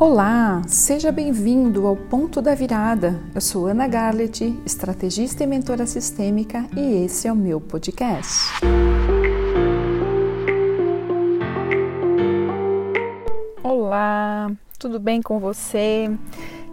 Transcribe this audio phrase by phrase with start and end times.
[0.00, 3.20] Olá, seja bem-vindo ao Ponto da Virada.
[3.34, 8.50] Eu sou Ana Garlett, estrategista e mentora sistêmica, e esse é o meu podcast.
[13.62, 16.10] Olá, tudo bem com você?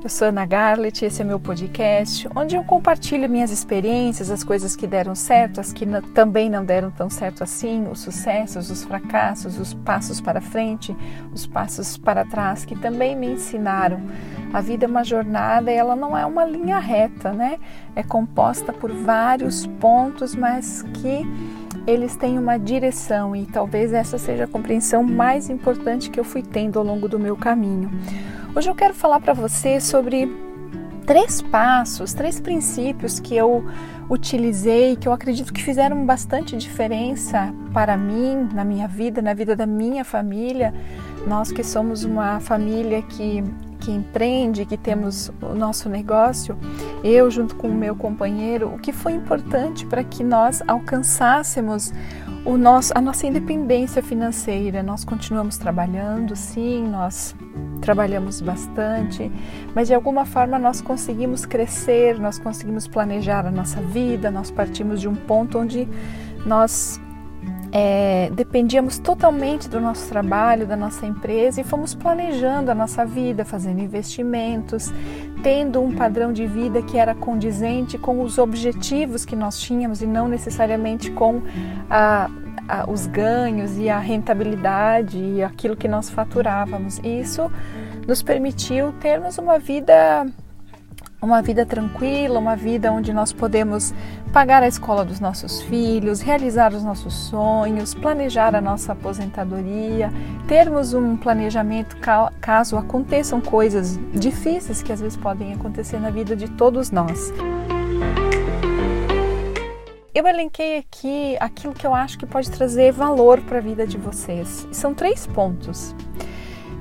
[0.04, 4.75] Eu sou Ana Garlett, esse é meu podcast, onde eu compartilho minhas experiências, as coisas
[4.75, 9.57] que deram certo, as que também não deram tão certo assim, os sucessos, os fracassos,
[9.57, 10.95] os passos para frente,
[11.34, 13.99] os passos para trás, que também me ensinaram.
[14.54, 17.57] A vida é uma jornada e ela não é uma linha reta, né?
[17.95, 21.26] É composta por vários pontos, mas que
[21.88, 26.44] eles têm uma direção e talvez essa seja a compreensão mais importante que eu fui
[26.44, 27.90] tendo ao longo do meu caminho.
[28.54, 30.30] Hoje eu quero falar para você sobre
[31.07, 33.65] três passos, três princípios que eu
[34.09, 39.55] utilizei, que eu acredito que fizeram bastante diferença para mim, na minha vida, na vida
[39.55, 40.73] da minha família.
[41.25, 43.41] Nós que somos uma família que,
[43.79, 46.57] que empreende, que temos o nosso negócio,
[47.01, 51.93] eu junto com o meu companheiro, o que foi importante para que nós alcançássemos
[52.48, 54.81] o nosso, a nossa independência financeira.
[54.81, 57.35] Nós continuamos trabalhando, sim, nós
[57.81, 59.29] trabalhamos bastante,
[59.76, 65.01] mas de alguma forma nós conseguimos crescer, nós conseguimos planejar a nossa vida, nós partimos
[65.01, 65.89] de um ponto onde
[66.45, 67.01] nós
[67.79, 73.45] é, dependíamos totalmente do nosso trabalho, da nossa empresa e fomos planejando a nossa vida,
[73.45, 74.91] fazendo investimentos,
[75.44, 80.07] tendo um padrão de vida que era condizente com os objetivos que nós tínhamos e
[80.07, 81.44] não necessariamente com
[81.88, 82.31] a,
[82.67, 86.97] a, os ganhos e a rentabilidade e aquilo que nós faturávamos.
[87.03, 87.51] E isso
[88.07, 90.25] nos permitiu termos uma vida
[91.22, 93.94] uma vida tranquila, uma vida onde nós podemos
[94.31, 100.12] pagar a escola dos nossos filhos, realizar os nossos sonhos, planejar a nossa aposentadoria,
[100.47, 101.97] termos um planejamento
[102.40, 107.34] caso aconteçam coisas difíceis que às vezes podem acontecer na vida de todos nós.
[110.13, 113.97] Eu elenquei aqui aquilo que eu acho que pode trazer valor para a vida de
[113.97, 114.67] vocês.
[114.72, 115.95] São três pontos.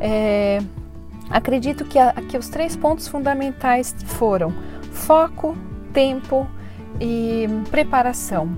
[0.01, 0.59] É,
[1.31, 4.53] Acredito que, a, que os três pontos fundamentais foram
[4.93, 5.57] foco,
[5.93, 6.47] tempo
[7.01, 8.57] e preparação.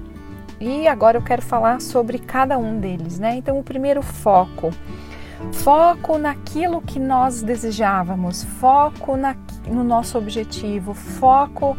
[0.61, 3.37] E agora eu quero falar sobre cada um deles, né?
[3.37, 4.71] Então, o primeiro foco.
[5.53, 9.37] Foco naquilo que nós desejávamos, foco na,
[9.69, 11.77] no nosso objetivo, foco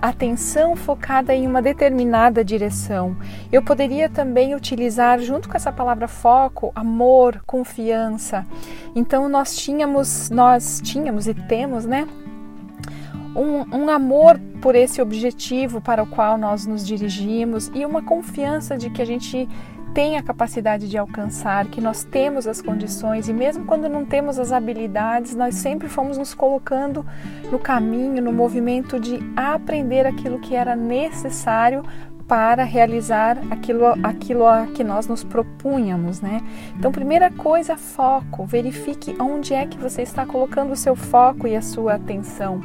[0.00, 3.16] atenção focada em uma determinada direção.
[3.50, 8.46] Eu poderia também utilizar, junto com essa palavra foco, amor, confiança.
[8.94, 12.06] Então nós tínhamos, nós tínhamos e temos, né?
[13.34, 18.78] Um, um, amor por esse objetivo para o qual nós nos dirigimos e uma confiança
[18.78, 19.46] de que a gente
[19.96, 24.38] tem a capacidade de alcançar, que nós temos as condições e mesmo quando não temos
[24.38, 27.02] as habilidades, nós sempre fomos nos colocando
[27.50, 31.82] no caminho, no movimento de aprender aquilo que era necessário
[32.28, 36.42] para realizar aquilo, aquilo a que nós nos propunhamos, né?
[36.76, 38.44] Então, primeira coisa, foco.
[38.44, 42.60] Verifique onde é que você está colocando o seu foco e a sua atenção.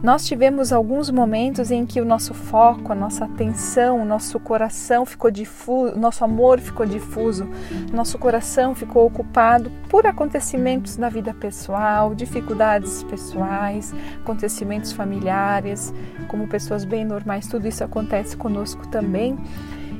[0.00, 5.04] Nós tivemos alguns momentos em que o nosso foco, a nossa atenção, o nosso coração
[5.04, 7.48] ficou difuso, nosso amor ficou difuso,
[7.92, 15.92] nosso coração ficou ocupado por acontecimentos da vida pessoal, dificuldades pessoais, acontecimentos familiares,
[16.28, 19.36] como pessoas bem normais, tudo isso acontece conosco também.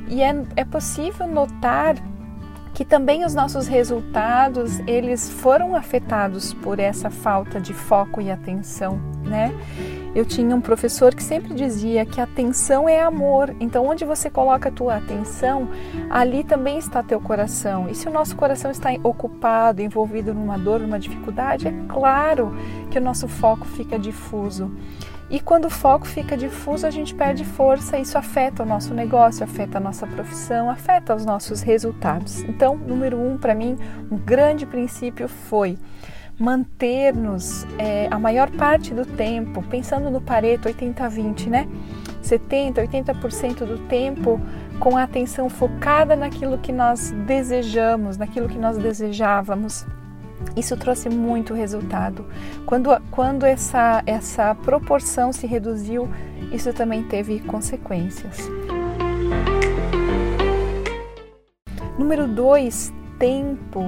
[0.07, 1.95] E é, é possível notar
[2.73, 9.01] que também os nossos resultados eles foram afetados por essa falta de foco e atenção,
[9.23, 9.53] né?
[10.15, 13.55] Eu tinha um professor que sempre dizia que atenção é amor.
[13.59, 15.69] Então, onde você coloca a tua atenção,
[16.09, 17.87] ali também está teu coração.
[17.87, 22.51] E se o nosso coração está ocupado, envolvido numa dor, numa dificuldade, é claro
[22.89, 24.71] que o nosso foco fica difuso.
[25.29, 29.43] E quando o foco fica difuso, a gente perde força, isso afeta o nosso negócio,
[29.43, 32.41] afeta a nossa profissão, afeta os nossos resultados.
[32.41, 33.77] Então, número um, para mim,
[34.09, 35.77] um grande princípio foi
[36.39, 41.67] manter-nos é, a maior parte do tempo, pensando no Pareto 80-20, né?
[42.21, 44.39] 70, 80% do tempo
[44.79, 49.85] com a atenção focada naquilo que nós desejamos, naquilo que nós desejávamos.
[50.55, 52.25] Isso trouxe muito resultado.
[52.65, 56.09] Quando, quando essa, essa proporção se reduziu,
[56.51, 58.37] isso também teve consequências.
[61.97, 63.83] Número dois, tempo.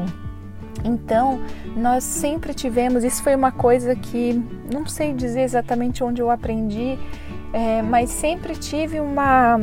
[0.83, 1.39] Então,
[1.75, 4.33] nós sempre tivemos, isso foi uma coisa que
[4.73, 6.97] não sei dizer exatamente onde eu aprendi,
[7.53, 9.59] é, mas sempre tive uma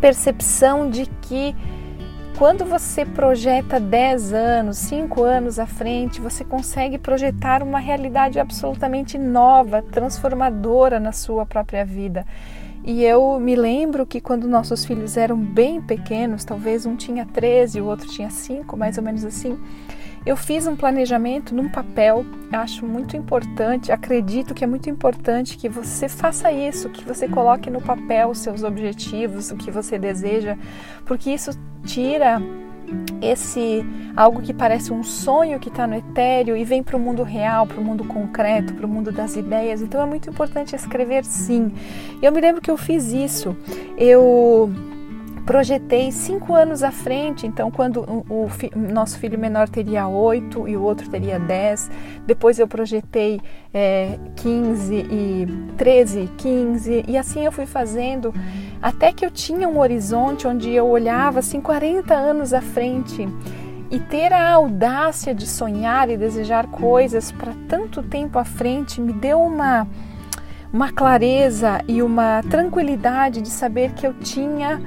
[0.00, 1.54] percepção de que
[2.38, 9.18] Quando você projeta 10 anos, 5 anos à frente, você consegue projetar uma realidade absolutamente
[9.18, 12.24] nova, transformadora na sua própria vida.
[12.84, 17.80] E eu me lembro que quando nossos filhos eram bem pequenos, talvez um tinha 13,
[17.80, 19.58] o outro tinha 5, mais ou menos assim,
[20.28, 22.22] eu fiz um planejamento num papel,
[22.52, 27.70] acho muito importante, acredito que é muito importante que você faça isso, que você coloque
[27.70, 30.54] no papel os seus objetivos, o que você deseja,
[31.06, 31.52] porque isso
[31.82, 32.42] tira
[33.22, 33.82] esse
[34.14, 37.66] algo que parece um sonho que está no etéreo e vem para o mundo real,
[37.66, 39.80] para o mundo concreto, para o mundo das ideias.
[39.80, 41.72] Então é muito importante escrever sim.
[42.20, 43.56] Eu me lembro que eu fiz isso.
[43.96, 44.70] Eu
[45.48, 50.76] projetei cinco anos à frente, então quando o, o nosso filho menor teria oito e
[50.76, 51.90] o outro teria dez,
[52.26, 53.40] depois eu projetei
[53.72, 55.46] é, 15 e
[55.78, 58.34] 13, 15 e assim eu fui fazendo
[58.82, 63.26] até que eu tinha um horizonte onde eu olhava assim 40 anos à frente
[63.90, 69.14] e ter a audácia de sonhar e desejar coisas para tanto tempo à frente me
[69.14, 69.88] deu uma
[70.70, 74.78] uma clareza e uma tranquilidade de saber que eu tinha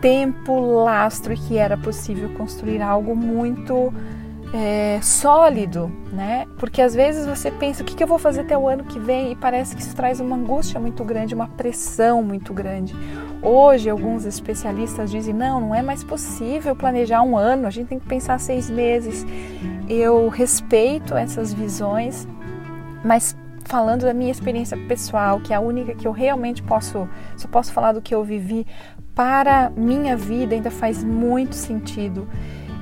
[0.00, 3.92] tempo, lastro e que era possível construir algo muito
[4.52, 6.46] é, sólido, né?
[6.58, 8.98] Porque às vezes você pensa o que, que eu vou fazer até o ano que
[8.98, 12.94] vem e parece que isso traz uma angústia muito grande, uma pressão muito grande.
[13.42, 17.98] Hoje, alguns especialistas dizem: não, não é mais possível planejar um ano, a gente tem
[17.98, 19.26] que pensar seis meses.
[19.88, 22.26] Eu respeito essas visões,
[23.04, 23.36] mas
[23.68, 27.06] falando da minha experiência pessoal, que é a única que eu realmente posso,
[27.36, 28.66] só posso falar do que eu vivi,
[29.14, 32.26] para minha vida ainda faz muito sentido.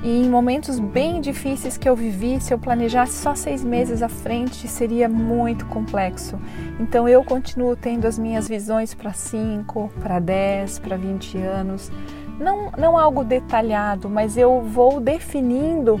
[0.01, 4.07] E em momentos bem difíceis que eu vivi, se eu planejasse só seis meses à
[4.07, 6.39] frente, seria muito complexo.
[6.79, 11.91] Então eu continuo tendo as minhas visões para cinco, para dez, para vinte anos.
[12.39, 15.99] Não, não algo detalhado, mas eu vou definindo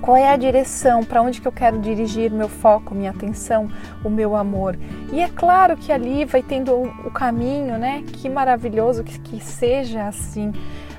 [0.00, 3.68] qual é a direção, para onde que eu quero dirigir meu foco, minha atenção,
[4.04, 4.78] o meu amor.
[5.12, 8.04] E é claro que ali vai tendo o caminho, né?
[8.12, 10.52] Que maravilhoso que, que seja assim.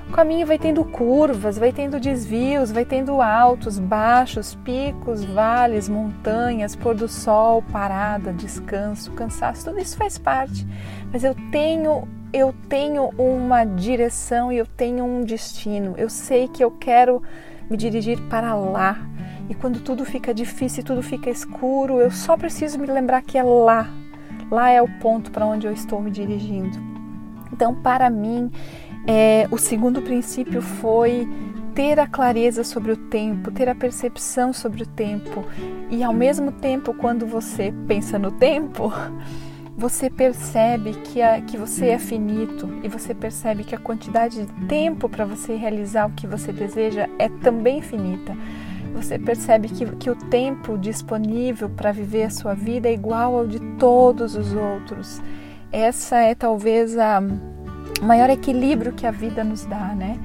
[0.08, 6.74] O caminho vai tendo curvas, vai tendo desvios, vai tendo altos, baixos, picos, vales, montanhas,
[6.74, 10.66] pôr do sol, parada, descanso, cansaço, tudo isso faz parte.
[11.12, 15.94] Mas eu tenho eu tenho uma direção e eu tenho um destino.
[15.96, 17.22] Eu sei que eu quero
[17.68, 18.98] me dirigir para lá.
[19.48, 23.42] E quando tudo fica difícil, tudo fica escuro, eu só preciso me lembrar que é
[23.42, 23.88] lá.
[24.50, 26.78] Lá é o ponto para onde eu estou me dirigindo.
[27.52, 28.50] Então, para mim,
[29.06, 31.26] é, o segundo princípio foi
[31.74, 35.44] ter a clareza sobre o tempo, ter a percepção sobre o tempo.
[35.90, 38.92] E ao mesmo tempo, quando você pensa no tempo,
[39.78, 44.66] você percebe que, a, que você é finito e você percebe que a quantidade de
[44.66, 48.36] tempo para você realizar o que você deseja é também finita.
[48.92, 53.46] Você percebe que, que o tempo disponível para viver a sua vida é igual ao
[53.46, 55.22] de todos os outros.
[55.70, 57.22] Essa é talvez a
[58.02, 60.18] maior equilíbrio que a vida nos dá, né?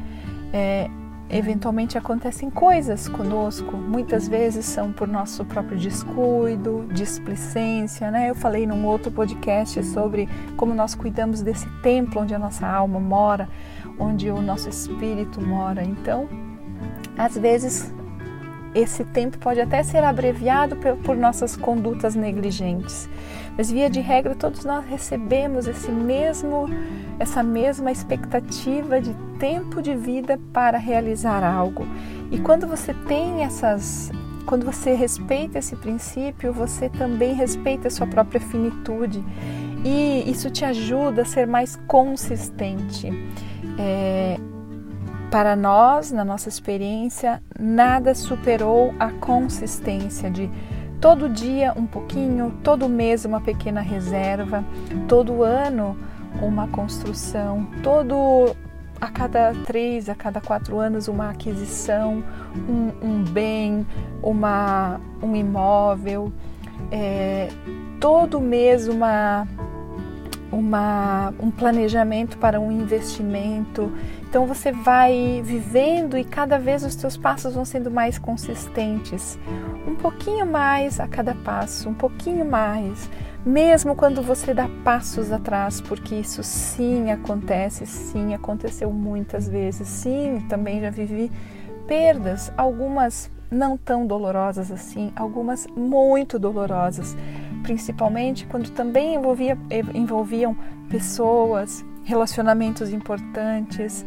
[0.51, 0.89] É,
[1.33, 8.29] eventualmente acontecem coisas conosco, muitas vezes são por nosso próprio descuido, displicência, né?
[8.29, 12.99] Eu falei num outro podcast sobre como nós cuidamos desse templo onde a nossa alma
[12.99, 13.49] mora,
[13.97, 15.83] onde o nosso espírito mora.
[15.83, 16.29] Então,
[17.17, 17.91] às vezes
[18.75, 23.09] esse tempo pode até ser abreviado por nossas condutas negligentes.
[23.57, 26.67] Mas via de regra todos nós recebemos esse mesmo
[27.19, 31.85] essa mesma expectativa de tempo de vida para realizar algo.
[32.31, 34.11] E quando você tem essas
[34.45, 39.23] quando você respeita esse princípio, você também respeita a sua própria finitude.
[39.85, 43.09] E isso te ajuda a ser mais consistente.
[43.79, 44.37] É,
[45.31, 50.49] para nós, na nossa experiência, nada superou a consistência de
[51.03, 54.63] todo dia um pouquinho, todo mês uma pequena reserva,
[55.05, 55.97] todo ano
[56.41, 58.55] uma construção, todo
[59.01, 62.23] a cada três, a cada quatro anos uma aquisição,
[62.69, 63.85] um, um bem,
[64.21, 66.31] uma, um imóvel,
[66.89, 67.49] é,
[67.99, 69.45] todo mês uma
[70.53, 73.91] uma, um planejamento para um investimento.
[74.21, 79.37] Então você vai vivendo e cada vez os teus passos vão sendo mais consistentes.
[79.87, 83.09] Um pouquinho mais a cada passo, um pouquinho mais,
[83.45, 89.87] mesmo quando você dá passos atrás, porque isso sim acontece, sim aconteceu muitas vezes.
[89.87, 91.31] Sim, também já vivi
[91.87, 97.15] perdas, algumas não tão dolorosas assim, algumas muito dolorosas
[97.63, 99.57] principalmente quando também envolvia,
[99.95, 100.55] envolviam
[100.89, 104.05] pessoas, relacionamentos importantes,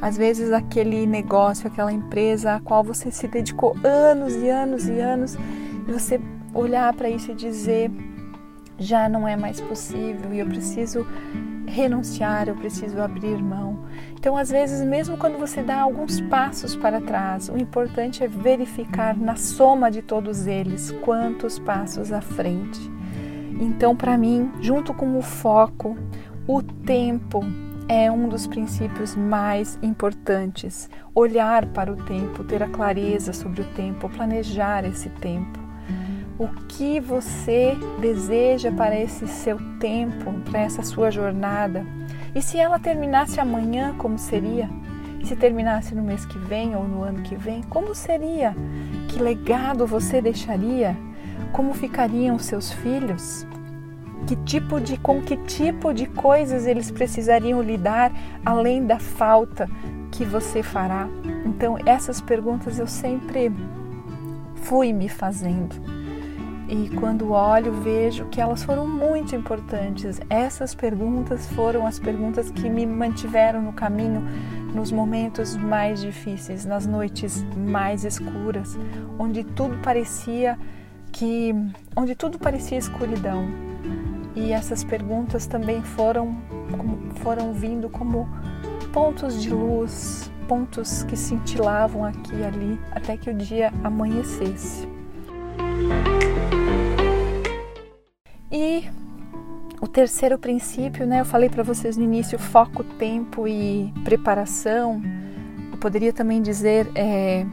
[0.00, 5.00] Às vezes aquele negócio, aquela empresa a qual você se dedicou anos e anos e
[5.00, 5.36] anos,
[5.86, 6.20] e você
[6.54, 7.90] olhar para isso e dizer
[8.78, 11.04] já não é mais possível e eu preciso
[11.66, 13.84] renunciar, eu preciso abrir mão.
[14.14, 19.16] Então, às vezes, mesmo quando você dá alguns passos para trás, o importante é verificar
[19.16, 22.80] na soma de todos eles quantos passos à frente.
[23.60, 25.96] Então, para mim, junto com o foco,
[26.46, 27.40] o tempo
[27.88, 30.90] é um dos princípios mais importantes.
[31.14, 35.58] Olhar para o tempo, ter a clareza sobre o tempo, planejar esse tempo.
[36.38, 41.84] O que você deseja para esse seu tempo, para essa sua jornada?
[42.34, 44.68] E se ela terminasse amanhã, como seria?
[45.18, 48.54] E se terminasse no mês que vem ou no ano que vem, como seria?
[49.08, 50.96] Que legado você deixaria?
[51.52, 53.47] Como ficariam os seus filhos?
[54.26, 58.12] Que tipo de com que tipo de coisas eles precisariam lidar
[58.44, 59.68] além da falta
[60.10, 61.08] que você fará.
[61.44, 63.52] Então essas perguntas eu sempre
[64.56, 65.76] fui me fazendo.
[66.68, 70.20] E quando olho, vejo que elas foram muito importantes.
[70.28, 74.22] Essas perguntas foram as perguntas que me mantiveram no caminho
[74.74, 78.78] nos momentos mais difíceis, nas noites mais escuras,
[79.18, 80.58] onde tudo parecia
[81.10, 81.54] que
[81.96, 83.48] onde tudo parecia escuridão,
[84.38, 86.36] e essas perguntas também foram,
[87.16, 88.28] foram vindo como
[88.92, 94.88] pontos de luz, pontos que cintilavam aqui e ali até que o dia amanhecesse.
[98.50, 98.84] E
[99.80, 105.02] o terceiro princípio, né, eu falei para vocês no início, foco, tempo e preparação.
[105.72, 107.44] Eu poderia também dizer é,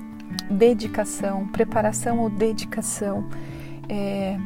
[0.52, 3.28] dedicação, preparação ou dedicação.
[3.90, 4.38] É,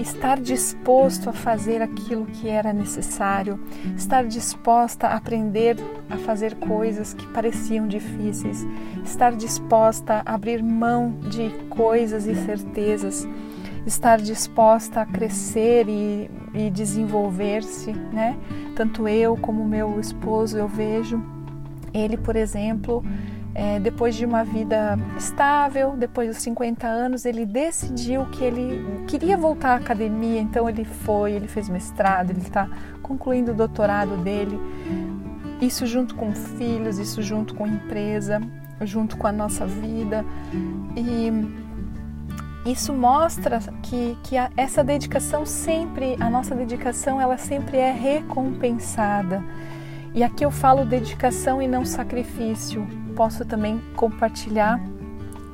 [0.00, 3.60] estar disposto a fazer aquilo que era necessário,
[3.96, 5.76] estar disposta a aprender
[6.08, 8.66] a fazer coisas que pareciam difíceis,
[9.04, 13.28] estar disposta a abrir mão de coisas e certezas,
[13.86, 18.36] estar disposta a crescer e, e desenvolver-se, né?
[18.76, 21.22] Tanto eu como meu esposo eu vejo
[21.92, 23.04] ele, por exemplo,
[23.54, 29.36] é, depois de uma vida estável, depois dos 50 anos, ele decidiu que ele queria
[29.36, 32.68] voltar à academia, então ele foi, ele fez mestrado, ele está
[33.02, 34.58] concluindo o doutorado dele.
[35.60, 38.40] Isso junto com filhos, isso junto com empresa,
[38.82, 40.24] junto com a nossa vida.
[40.96, 41.30] E
[42.64, 49.42] isso mostra que, que a, essa dedicação sempre, a nossa dedicação, ela sempre é recompensada.
[50.12, 54.80] E aqui eu falo dedicação e não sacrifício, posso também compartilhar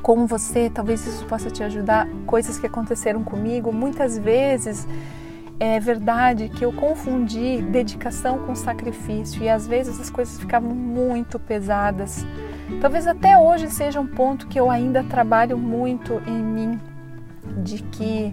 [0.02, 3.72] com você, talvez isso possa te ajudar, coisas que aconteceram comigo.
[3.72, 4.86] Muitas vezes
[5.60, 11.38] é verdade que eu confundi dedicação com sacrifício e às vezes as coisas ficavam muito
[11.38, 12.24] pesadas.
[12.80, 16.80] Talvez até hoje seja um ponto que eu ainda trabalho muito em mim,
[17.62, 18.32] de que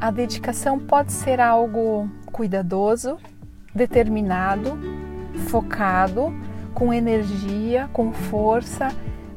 [0.00, 3.16] a dedicação pode ser algo cuidadoso,
[3.74, 4.78] determinado,
[5.34, 6.32] focado,
[6.74, 8.88] com energia, com força,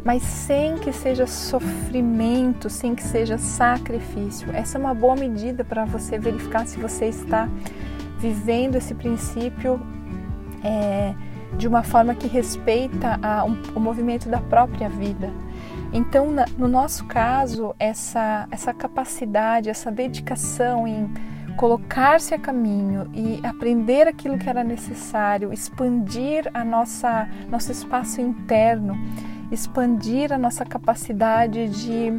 [0.03, 4.49] mas sem que seja sofrimento, sem que seja sacrifício.
[4.53, 7.47] Essa é uma boa medida para você verificar se você está
[8.17, 9.79] vivendo esse princípio
[10.63, 11.13] é,
[11.57, 15.31] de uma forma que respeita a, um, o movimento da própria vida.
[15.91, 21.09] Então, na, no nosso caso, essa, essa capacidade, essa dedicação em
[21.57, 28.97] colocar-se a caminho e aprender aquilo que era necessário, expandir a nossa nosso espaço interno,
[29.51, 32.11] expandir a nossa capacidade de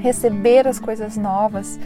[0.00, 1.78] receber as coisas novas,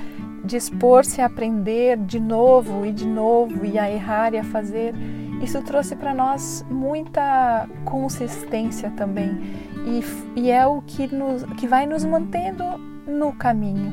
[0.44, 4.94] dispor-se a aprender de novo e de novo e a errar e a fazer.
[5.42, 9.38] Isso trouxe para nós muita consistência também
[9.84, 10.02] e,
[10.40, 12.64] e é o que, nos, que vai nos mantendo
[13.06, 13.92] no caminho.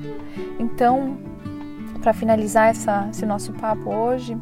[0.59, 1.17] Então,
[2.01, 4.37] para finalizar essa, esse nosso papo hoje,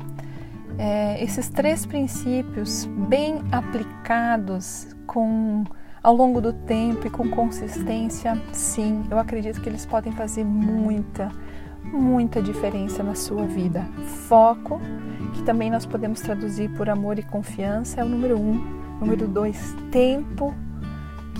[0.78, 5.66] é, esses três princípios bem aplicados com
[6.02, 11.30] ao longo do tempo e com consistência, sim, eu acredito que eles podem fazer muita,
[11.84, 13.86] muita diferença na sua vida.
[14.28, 14.80] Foco,
[15.34, 18.80] que também nós podemos traduzir por amor e confiança, é o número um.
[19.02, 20.54] Número dois, tempo,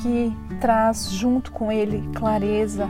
[0.02, 2.88] que traz junto com ele clareza,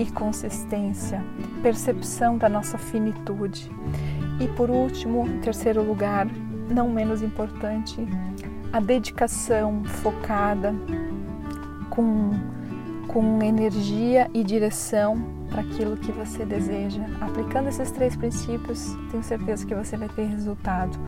[0.00, 1.22] e consistência,
[1.62, 3.70] percepção da nossa finitude.
[4.40, 6.26] E por último, em terceiro lugar,
[6.70, 8.08] não menos importante,
[8.72, 10.74] a dedicação focada
[11.90, 12.30] com,
[13.08, 17.02] com energia e direção para aquilo que você deseja.
[17.20, 20.98] Aplicando esses três princípios, tenho certeza que você vai ter resultado.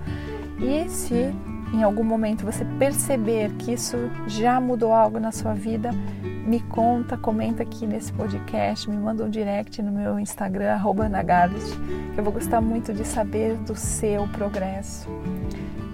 [0.59, 1.33] E se
[1.73, 3.97] em algum momento você perceber que isso
[4.27, 5.93] já mudou algo na sua vida,
[6.47, 10.79] me conta, comenta aqui nesse podcast, me manda um direct no meu Instagram,
[11.11, 11.65] Nagarlet,
[12.15, 15.09] que eu vou gostar muito de saber do seu progresso.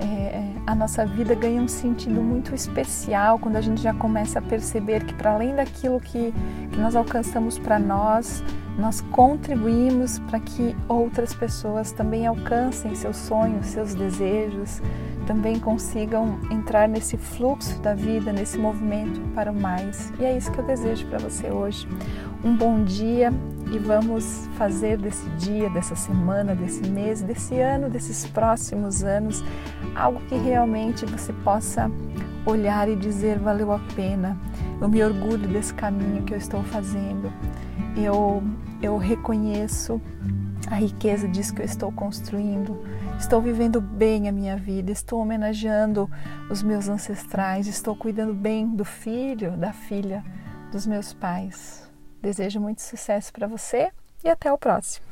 [0.01, 4.43] É, a nossa vida ganha um sentido muito especial quando a gente já começa a
[4.43, 6.33] perceber que, para além daquilo que,
[6.71, 8.43] que nós alcançamos para nós,
[8.79, 14.81] nós contribuímos para que outras pessoas também alcancem seus sonhos, seus desejos,
[15.29, 20.11] também consigam entrar nesse fluxo da vida, nesse movimento para o mais.
[20.19, 21.87] E é isso que eu desejo para você hoje.
[22.43, 23.31] Um bom dia
[23.71, 29.45] e vamos fazer desse dia, dessa semana, desse mês, desse ano, desses próximos anos,
[29.95, 31.91] algo que realmente você possa
[32.47, 34.35] olhar e dizer valeu a pena.
[34.81, 37.31] Eu me orgulho desse caminho que eu estou fazendo.
[37.95, 38.43] Eu
[38.81, 40.01] eu reconheço
[40.67, 42.79] a riqueza disso que eu estou construindo.
[43.19, 46.11] Estou vivendo bem a minha vida, estou homenageando
[46.51, 50.25] os meus ancestrais, estou cuidando bem do filho, da filha
[50.71, 51.89] dos meus pais.
[52.21, 53.91] Desejo muito sucesso para você
[54.25, 55.08] e até o próximo.